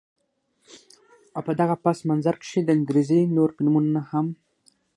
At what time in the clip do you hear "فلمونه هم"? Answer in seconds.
3.55-4.27